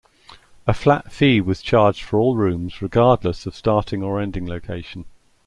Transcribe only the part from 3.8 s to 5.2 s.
or ending location.